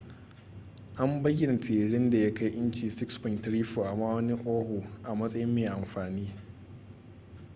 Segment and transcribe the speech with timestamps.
[0.97, 6.29] an bayyana tiririn da ya kai inci 6.34 a ma'aunin oahu a matsayin mai amfani